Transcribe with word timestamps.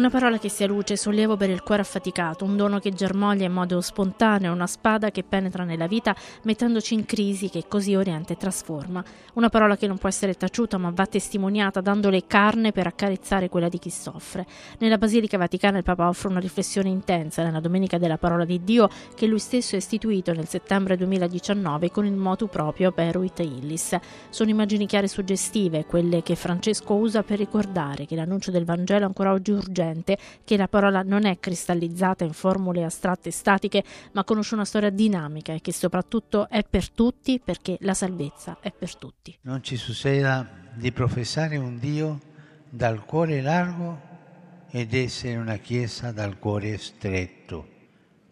Una 0.00 0.08
parola 0.08 0.38
che 0.38 0.48
sia 0.48 0.66
luce 0.66 0.96
sollievo 0.96 1.36
per 1.36 1.50
il 1.50 1.62
cuore 1.62 1.82
affaticato, 1.82 2.46
un 2.46 2.56
dono 2.56 2.78
che 2.78 2.90
germoglia 2.90 3.44
in 3.44 3.52
modo 3.52 3.82
spontaneo, 3.82 4.50
una 4.50 4.66
spada 4.66 5.10
che 5.10 5.22
penetra 5.22 5.62
nella 5.62 5.86
vita 5.86 6.16
mettendoci 6.44 6.94
in 6.94 7.04
crisi 7.04 7.50
che 7.50 7.64
così 7.68 7.94
orienta 7.94 8.32
e 8.32 8.38
trasforma. 8.38 9.04
Una 9.34 9.50
parola 9.50 9.76
che 9.76 9.86
non 9.86 9.98
può 9.98 10.08
essere 10.08 10.32
taciuta 10.32 10.78
ma 10.78 10.90
va 10.90 11.04
testimoniata 11.04 11.82
dandole 11.82 12.26
carne 12.26 12.72
per 12.72 12.86
accarezzare 12.86 13.50
quella 13.50 13.68
di 13.68 13.78
chi 13.78 13.90
soffre. 13.90 14.46
Nella 14.78 14.96
Basilica 14.96 15.36
Vaticana 15.36 15.76
il 15.76 15.84
Papa 15.84 16.08
offre 16.08 16.28
una 16.28 16.40
riflessione 16.40 16.88
intensa 16.88 17.42
nella 17.42 17.60
Domenica 17.60 17.98
della 17.98 18.16
Parola 18.16 18.46
di 18.46 18.64
Dio 18.64 18.88
che 19.14 19.26
lui 19.26 19.38
stesso 19.38 19.74
ha 19.74 19.78
istituito 19.78 20.32
nel 20.32 20.48
settembre 20.48 20.96
2019 20.96 21.90
con 21.90 22.06
il 22.06 22.14
motu 22.14 22.48
proprio 22.48 22.90
Peruit 22.90 23.38
Illis. 23.40 23.98
Sono 24.30 24.48
immagini 24.48 24.86
chiare 24.86 25.04
e 25.04 25.10
suggestive, 25.10 25.84
quelle 25.84 26.22
che 26.22 26.36
Francesco 26.36 26.94
usa 26.94 27.22
per 27.22 27.36
ricordare 27.36 28.06
che 28.06 28.16
l'annuncio 28.16 28.50
del 28.50 28.64
Vangelo 28.64 29.04
ancora 29.04 29.32
oggi 29.32 29.50
urgente 29.50 29.88
urgente 29.90 30.16
che 30.44 30.56
la 30.56 30.68
parola 30.68 31.02
non 31.02 31.24
è 31.24 31.38
cristallizzata 31.38 32.24
in 32.24 32.32
formule 32.32 32.84
astratte 32.84 33.28
e 33.28 33.32
statiche, 33.32 33.84
ma 34.12 34.24
conosce 34.24 34.54
una 34.54 34.64
storia 34.64 34.90
dinamica 34.90 35.52
e 35.52 35.60
che 35.60 35.72
soprattutto 35.72 36.48
è 36.48 36.64
per 36.68 36.90
tutti 36.90 37.40
perché 37.42 37.76
la 37.80 37.94
salvezza 37.94 38.58
è 38.60 38.72
per 38.72 38.96
tutti. 38.96 39.36
Non 39.42 39.62
ci 39.62 39.76
succeda 39.76 40.48
di 40.74 40.92
professare 40.92 41.56
un 41.56 41.78
Dio 41.78 42.20
dal 42.68 43.04
cuore 43.04 43.40
largo 43.42 44.08
ed 44.70 44.94
essere 44.94 45.36
una 45.36 45.56
Chiesa 45.56 46.12
dal 46.12 46.38
cuore 46.38 46.78
stretto. 46.78 47.68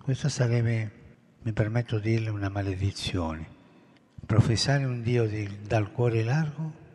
Questa 0.01 0.29
sarebbe, 0.29 0.93
mi 1.43 1.53
permetto 1.53 1.99
di 1.99 2.11
dirle, 2.11 2.31
una 2.31 2.49
maledizione. 2.49 3.57
Professare 4.25 4.85
un 4.85 5.03
Dio 5.03 5.27
di, 5.27 5.49
dal 5.67 5.91
cuore 5.91 6.23
largo 6.23 6.87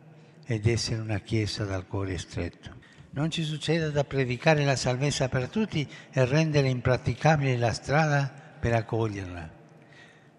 ed 0.46 0.66
essere 0.66 1.00
una 1.00 1.18
Chiesa 1.18 1.64
dal 1.64 1.86
cuore 1.86 2.16
stretto 2.18 2.82
non 3.14 3.30
ci 3.30 3.44
succeda 3.44 3.90
da 3.90 4.04
predicare 4.04 4.64
la 4.64 4.76
salvezza 4.76 5.28
per 5.28 5.48
tutti 5.48 5.88
e 6.10 6.24
rendere 6.24 6.68
impraticabile 6.68 7.56
la 7.56 7.72
strada 7.72 8.32
per 8.58 8.74
accoglierla. 8.74 9.62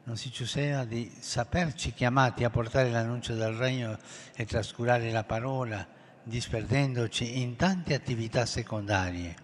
Non 0.04 0.18
si 0.18 0.30
succeda 0.32 0.84
di 0.84 1.12
saperci 1.20 1.94
chiamati 1.94 2.44
a 2.44 2.50
portare 2.50 2.90
l'annuncio 2.90 3.34
del 3.34 3.54
regno 3.54 3.98
e 4.36 4.46
trascurare 4.46 5.10
la 5.10 5.24
parola, 5.24 5.88
disperdendoci 6.22 7.42
in 7.42 7.56
tante 7.56 7.94
attività 7.94 8.46
secondarie 8.46 9.36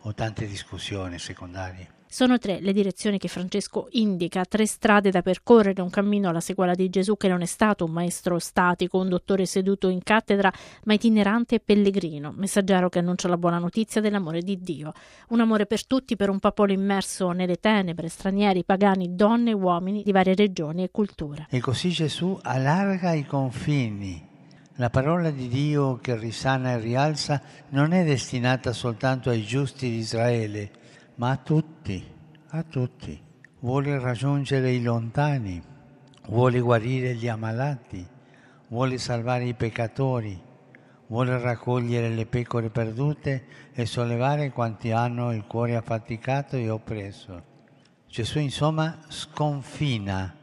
o 0.00 0.14
tante 0.14 0.46
discussioni 0.46 1.18
secondarie. 1.18 1.99
Sono 2.12 2.38
tre 2.38 2.58
le 2.60 2.72
direzioni 2.72 3.18
che 3.18 3.28
Francesco 3.28 3.86
indica, 3.92 4.44
tre 4.44 4.66
strade 4.66 5.12
da 5.12 5.22
percorrere, 5.22 5.80
un 5.80 5.90
cammino 5.90 6.28
alla 6.28 6.40
sequela 6.40 6.74
di 6.74 6.90
Gesù 6.90 7.16
che 7.16 7.28
non 7.28 7.40
è 7.40 7.46
stato 7.46 7.84
un 7.84 7.92
maestro 7.92 8.40
statico, 8.40 8.98
un 8.98 9.08
dottore 9.08 9.46
seduto 9.46 9.88
in 9.88 10.02
cattedra, 10.02 10.52
ma 10.86 10.94
itinerante 10.94 11.54
e 11.54 11.60
pellegrino, 11.60 12.34
messaggero 12.36 12.88
che 12.88 12.98
annuncia 12.98 13.28
la 13.28 13.36
buona 13.36 13.58
notizia 13.58 14.00
dell'amore 14.00 14.42
di 14.42 14.58
Dio. 14.58 14.92
Un 15.28 15.38
amore 15.38 15.66
per 15.66 15.86
tutti, 15.86 16.16
per 16.16 16.30
un 16.30 16.40
popolo 16.40 16.72
immerso 16.72 17.30
nelle 17.30 17.60
tenebre, 17.60 18.08
stranieri, 18.08 18.64
pagani, 18.64 19.14
donne 19.14 19.50
e 19.50 19.54
uomini 19.54 20.02
di 20.02 20.10
varie 20.10 20.34
regioni 20.34 20.82
e 20.82 20.90
culture. 20.90 21.46
E 21.48 21.60
così 21.60 21.90
Gesù 21.90 22.36
allarga 22.42 23.12
i 23.12 23.24
confini. 23.24 24.26
La 24.74 24.90
parola 24.90 25.30
di 25.30 25.46
Dio 25.46 25.98
che 25.98 26.16
risana 26.16 26.72
e 26.72 26.80
rialza 26.80 27.40
non 27.68 27.92
è 27.92 28.02
destinata 28.02 28.72
soltanto 28.72 29.30
ai 29.30 29.44
giusti 29.44 29.88
di 29.88 29.98
Israele, 29.98 30.70
ma 31.20 31.32
a 31.32 31.36
tutti, 31.36 32.02
a 32.48 32.62
tutti. 32.62 33.20
Vuole 33.58 33.98
raggiungere 33.98 34.72
i 34.72 34.82
lontani, 34.82 35.62
vuole 36.28 36.60
guarire 36.60 37.14
gli 37.14 37.28
ammalati, 37.28 38.06
vuole 38.68 38.96
salvare 38.96 39.44
i 39.44 39.52
peccatori, 39.52 40.40
vuole 41.08 41.38
raccogliere 41.38 42.08
le 42.08 42.24
pecore 42.24 42.70
perdute 42.70 43.44
e 43.74 43.84
sollevare 43.84 44.50
quanti 44.50 44.92
hanno 44.92 45.34
il 45.34 45.44
cuore 45.44 45.76
affaticato 45.76 46.56
e 46.56 46.70
oppresso. 46.70 47.42
Gesù 48.08 48.38
insomma 48.38 49.00
sconfina 49.08 50.34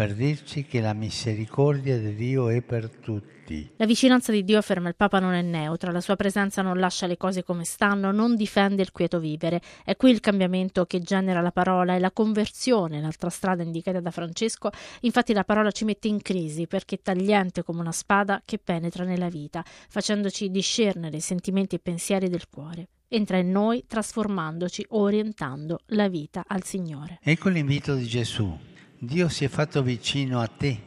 per 0.00 0.14
dirci 0.14 0.64
che 0.64 0.80
la 0.80 0.94
misericordia 0.94 1.98
di 1.98 2.14
Dio 2.14 2.48
è 2.48 2.62
per 2.62 2.88
tutti. 2.88 3.70
La 3.76 3.84
vicinanza 3.84 4.32
di 4.32 4.44
Dio, 4.44 4.56
afferma 4.56 4.88
il 4.88 4.96
Papa, 4.96 5.18
non 5.18 5.34
è 5.34 5.42
neutra, 5.42 5.92
la 5.92 6.00
sua 6.00 6.16
presenza 6.16 6.62
non 6.62 6.78
lascia 6.78 7.06
le 7.06 7.18
cose 7.18 7.44
come 7.44 7.64
stanno, 7.64 8.10
non 8.10 8.34
difende 8.34 8.80
il 8.80 8.92
quieto 8.92 9.18
vivere. 9.18 9.60
È 9.84 9.96
qui 9.96 10.10
il 10.10 10.20
cambiamento 10.20 10.86
che 10.86 11.00
genera 11.00 11.42
la 11.42 11.52
parola 11.52 11.96
e 11.96 11.98
la 11.98 12.12
conversione, 12.12 13.02
l'altra 13.02 13.28
strada 13.28 13.62
indicata 13.62 14.00
da 14.00 14.10
Francesco. 14.10 14.70
Infatti 15.00 15.34
la 15.34 15.44
parola 15.44 15.70
ci 15.70 15.84
mette 15.84 16.08
in 16.08 16.22
crisi 16.22 16.66
perché 16.66 16.94
è 16.94 17.00
tagliente 17.02 17.62
come 17.62 17.80
una 17.80 17.92
spada 17.92 18.40
che 18.42 18.56
penetra 18.56 19.04
nella 19.04 19.28
vita, 19.28 19.62
facendoci 19.62 20.50
discernere 20.50 21.18
i 21.18 21.20
sentimenti 21.20 21.74
e 21.74 21.78
pensieri 21.78 22.30
del 22.30 22.48
cuore 22.48 22.88
entra 23.12 23.38
in 23.38 23.50
noi 23.50 23.84
trasformandoci, 23.88 24.86
orientando 24.90 25.80
la 25.88 26.08
vita 26.08 26.44
al 26.46 26.62
Signore. 26.62 27.18
Ecco 27.22 27.48
l'invito 27.48 27.96
di 27.96 28.06
Gesù. 28.06 28.56
Dio 29.02 29.30
si 29.30 29.46
è 29.46 29.48
fatto 29.48 29.82
vicino 29.82 30.42
a 30.42 30.46
te, 30.46 30.78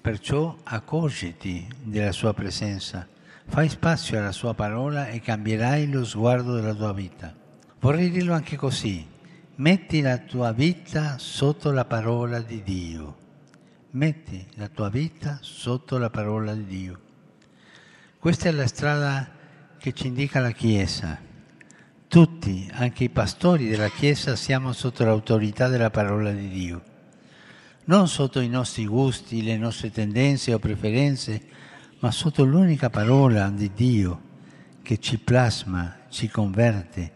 perciò 0.00 0.56
accorgiti 0.64 1.64
della 1.84 2.10
sua 2.10 2.34
presenza, 2.34 3.06
fai 3.46 3.68
spazio 3.68 4.18
alla 4.18 4.32
sua 4.32 4.54
parola 4.54 5.06
e 5.06 5.20
cambierai 5.20 5.88
lo 5.88 6.04
sguardo 6.04 6.56
della 6.56 6.74
tua 6.74 6.92
vita. 6.92 7.32
Vorrei 7.78 8.10
dirlo 8.10 8.34
anche 8.34 8.56
così, 8.56 9.06
metti 9.54 10.00
la 10.00 10.18
tua 10.18 10.50
vita 10.50 11.16
sotto 11.18 11.70
la 11.70 11.84
parola 11.84 12.40
di 12.40 12.60
Dio. 12.64 13.16
Metti 13.90 14.44
la 14.54 14.66
tua 14.66 14.88
vita 14.88 15.38
sotto 15.40 15.96
la 15.96 16.10
parola 16.10 16.54
di 16.54 16.64
Dio. 16.64 17.00
Questa 18.18 18.48
è 18.48 18.50
la 18.50 18.66
strada 18.66 19.30
che 19.78 19.92
ci 19.92 20.08
indica 20.08 20.40
la 20.40 20.50
Chiesa. 20.50 21.20
Tutti, 22.08 22.68
anche 22.72 23.04
i 23.04 23.10
pastori 23.10 23.68
della 23.68 23.90
Chiesa, 23.90 24.34
siamo 24.34 24.72
sotto 24.72 25.04
l'autorità 25.04 25.68
della 25.68 25.90
parola 25.90 26.32
di 26.32 26.48
Dio 26.48 26.92
non 27.84 28.08
sotto 28.08 28.40
i 28.40 28.48
nostri 28.48 28.86
gusti, 28.86 29.42
le 29.42 29.56
nostre 29.56 29.90
tendenze 29.90 30.54
o 30.54 30.58
preferenze, 30.58 31.42
ma 32.00 32.10
sotto 32.10 32.44
l'unica 32.44 32.90
parola 32.90 33.50
di 33.50 33.70
Dio 33.74 34.20
che 34.82 34.98
ci 34.98 35.18
plasma, 35.18 35.96
ci 36.08 36.28
converte, 36.28 37.12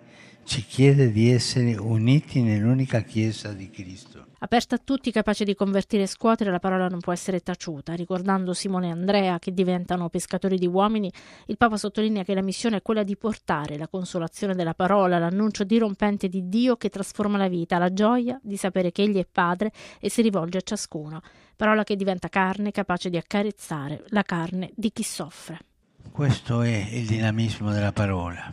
ci 0.49 0.65
chiede 0.65 1.13
di 1.13 1.31
essere 1.31 1.77
uniti 1.77 2.41
nell'unica 2.41 3.03
Chiesa 3.03 3.53
di 3.53 3.69
Cristo. 3.69 4.29
Aperta 4.39 4.77
a 4.77 4.81
tutti, 4.83 5.13
capace 5.13 5.45
di 5.45 5.55
convertire 5.55 6.05
e 6.05 6.07
scuotere, 6.07 6.51
la 6.51 6.59
parola 6.59 6.89
non 6.89 7.01
può 7.01 7.13
essere 7.13 7.41
taciuta. 7.41 7.93
Ricordando 7.93 8.55
Simone 8.55 8.87
e 8.89 8.93
Andrea 8.93 9.39
che 9.39 9.53
diventano 9.53 10.09
pescatori 10.09 10.57
di 10.57 10.67
uomini, 10.67 11.13
il 11.49 11.59
Papa 11.59 11.77
sottolinea 11.77 12.25
che 12.25 12.33
la 12.33 12.41
missione 12.41 12.79
è 12.79 12.83
quella 12.83 13.03
di 13.03 13.15
portare 13.15 13.77
la 13.77 13.89
consolazione 13.89 14.55
della 14.55 14.73
parola, 14.73 15.19
l'annuncio 15.19 15.65
dirompente 15.65 16.29
di 16.29 16.49
Dio 16.49 16.77
che 16.77 16.89
trasforma 16.89 17.37
la 17.37 17.49
vita, 17.49 17.77
la 17.77 17.93
gioia 17.93 18.41
di 18.43 18.57
sapere 18.57 18.91
che 18.91 19.03
Egli 19.03 19.19
è 19.19 19.27
Padre 19.31 19.71
e 20.01 20.09
si 20.09 20.23
rivolge 20.23 20.57
a 20.57 20.63
ciascuno. 20.63 21.21
Parola 21.57 21.85
che 21.85 21.95
diventa 21.95 22.29
carne, 22.29 22.71
capace 22.71 23.11
di 23.11 23.19
accarezzare 23.19 24.05
la 24.09 24.23
carne 24.23 24.71
di 24.75 24.91
chi 24.93 25.03
soffre. 25.03 25.59
Questo 26.11 26.63
è 26.63 26.89
il 26.91 27.05
dinamismo 27.05 27.71
della 27.71 27.93
parola. 27.93 28.51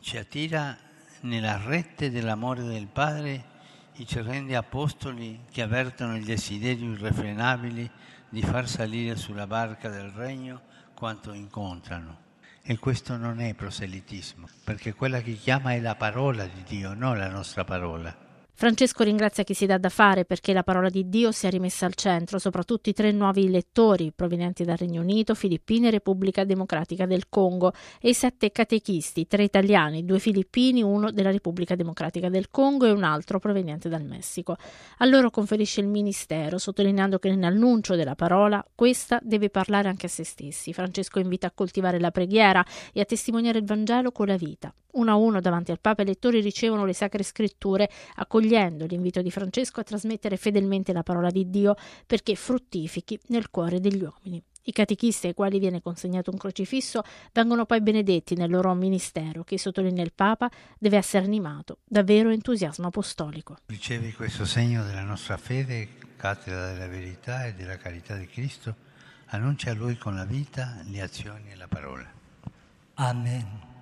Ci 0.00 0.18
attira 0.18 0.76
nella 1.24 1.60
rete 1.62 2.10
dell'amore 2.10 2.62
del 2.62 2.86
Padre 2.86 3.52
i 3.94 4.06
cerrendi 4.06 4.54
apostoli 4.54 5.40
che 5.50 5.62
avvertono 5.62 6.16
il 6.16 6.24
desiderio 6.24 6.92
irrefrenabile 6.92 7.90
di 8.28 8.42
far 8.42 8.68
salire 8.68 9.16
sulla 9.16 9.46
barca 9.46 9.88
del 9.88 10.10
regno 10.10 10.60
quanto 10.94 11.32
incontrano. 11.32 12.22
E 12.62 12.78
questo 12.78 13.16
non 13.16 13.40
è 13.40 13.54
proselitismo, 13.54 14.48
perché 14.64 14.94
quella 14.94 15.20
che 15.20 15.34
chiama 15.34 15.72
è 15.72 15.80
la 15.80 15.94
parola 15.96 16.46
di 16.46 16.62
Dio, 16.66 16.94
non 16.94 17.18
la 17.18 17.28
nostra 17.28 17.64
parola. 17.64 18.33
Francesco 18.56 19.02
ringrazia 19.02 19.42
chi 19.42 19.52
si 19.52 19.66
dà 19.66 19.78
da 19.78 19.88
fare 19.88 20.24
perché 20.24 20.52
la 20.52 20.62
parola 20.62 20.88
di 20.88 21.08
Dio 21.08 21.32
sia 21.32 21.50
rimessa 21.50 21.86
al 21.86 21.94
centro, 21.96 22.38
soprattutto 22.38 22.88
i 22.88 22.92
tre 22.92 23.10
nuovi 23.10 23.50
lettori 23.50 24.12
provenienti 24.14 24.62
dal 24.62 24.76
Regno 24.76 25.00
Unito, 25.00 25.34
Filippine 25.34 25.88
e 25.88 25.90
Repubblica 25.90 26.44
Democratica 26.44 27.04
del 27.04 27.28
Congo 27.28 27.72
e 28.00 28.10
i 28.10 28.14
sette 28.14 28.52
catechisti, 28.52 29.26
tre 29.26 29.42
italiani, 29.42 30.04
due 30.04 30.20
filippini, 30.20 30.84
uno 30.84 31.10
della 31.10 31.32
Repubblica 31.32 31.74
Democratica 31.74 32.28
del 32.28 32.48
Congo 32.48 32.86
e 32.86 32.92
un 32.92 33.02
altro 33.02 33.40
proveniente 33.40 33.88
dal 33.88 34.04
Messico. 34.04 34.56
A 34.98 35.04
loro 35.04 35.30
conferisce 35.30 35.80
il 35.80 35.88
ministero, 35.88 36.56
sottolineando 36.56 37.18
che 37.18 37.34
nell'annuncio 37.34 37.96
della 37.96 38.14
parola 38.14 38.64
questa 38.72 39.18
deve 39.20 39.50
parlare 39.50 39.88
anche 39.88 40.06
a 40.06 40.08
se 40.08 40.22
stessi. 40.22 40.72
Francesco 40.72 41.18
invita 41.18 41.48
a 41.48 41.52
coltivare 41.52 41.98
la 41.98 42.12
preghiera 42.12 42.64
e 42.92 43.00
a 43.00 43.04
testimoniare 43.04 43.58
il 43.58 43.64
Vangelo 43.64 44.12
con 44.12 44.28
la 44.28 44.36
vita. 44.36 44.72
Uno 44.94 45.10
a 45.10 45.16
uno 45.16 45.40
davanti 45.40 45.72
al 45.72 45.80
Papa 45.80 46.02
i 46.02 46.06
lettori 46.06 46.40
ricevono 46.40 46.84
le 46.84 46.92
sacre 46.92 47.24
scritture, 47.24 47.90
accogliendo 48.44 48.84
l'invito 48.84 49.22
di 49.22 49.30
Francesco 49.30 49.80
a 49.80 49.84
trasmettere 49.84 50.36
fedelmente 50.36 50.92
la 50.92 51.02
parola 51.02 51.30
di 51.30 51.48
Dio 51.48 51.74
perché 52.06 52.34
fruttifichi 52.34 53.18
nel 53.28 53.50
cuore 53.50 53.80
degli 53.80 54.02
uomini. 54.02 54.42
I 54.66 54.72
catechisti 54.72 55.26
ai 55.26 55.34
quali 55.34 55.58
viene 55.58 55.82
consegnato 55.82 56.30
un 56.30 56.38
crocifisso 56.38 57.02
vengono 57.32 57.66
poi 57.66 57.82
benedetti 57.82 58.34
nel 58.34 58.50
loro 58.50 58.72
ministero, 58.74 59.44
che 59.44 59.58
sottolinea 59.58 60.04
il 60.04 60.12
Papa 60.14 60.50
deve 60.78 60.96
essere 60.96 61.24
animato 61.24 61.78
da 61.84 62.02
vero 62.02 62.30
entusiasmo 62.30 62.86
apostolico. 62.86 63.56
Ricevi 63.66 64.12
questo 64.12 64.46
segno 64.46 64.84
della 64.84 65.02
nostra 65.02 65.36
fede, 65.36 65.88
cattedra 66.16 66.72
della 66.72 66.88
verità 66.88 67.46
e 67.46 67.54
della 67.54 67.76
carità 67.76 68.16
di 68.16 68.26
Cristo, 68.26 68.74
annuncia 69.26 69.70
a 69.70 69.74
Lui 69.74 69.98
con 69.98 70.14
la 70.14 70.24
vita, 70.24 70.80
le 70.84 71.02
azioni 71.02 71.50
e 71.50 71.56
la 71.56 71.68
parola. 71.68 72.10
Amen. 72.94 73.73